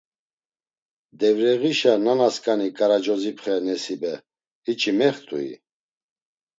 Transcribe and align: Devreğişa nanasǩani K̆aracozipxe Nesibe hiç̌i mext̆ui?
Devreğişa 1.19 1.93
nanasǩani 2.05 2.67
K̆aracozipxe 2.77 3.55
Nesibe 3.65 4.13
hiç̌i 4.65 4.91
mext̆ui? 4.99 5.49